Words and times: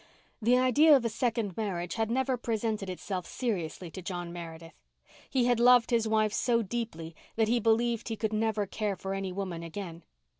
The 0.41 0.57
idea 0.57 0.95
of 0.95 1.05
a 1.05 1.09
second 1.09 1.55
marriage 1.55 1.93
had 1.93 2.09
never 2.09 2.35
presented 2.35 2.89
itself 2.89 3.27
seriously 3.27 3.91
to 3.91 4.01
John 4.01 4.33
Meredith. 4.33 4.73
He 5.29 5.45
had 5.45 5.59
loved 5.59 5.91
his 5.91 6.07
wife 6.07 6.33
so 6.33 6.63
deeply 6.63 7.15
that 7.35 7.47
he 7.47 7.59
believed 7.59 8.09
he 8.09 8.15
could 8.17 8.33
never 8.33 8.65
care 8.65 8.95
for 8.95 9.13
any 9.13 9.31
woman 9.31 9.61
again. 9.61 10.03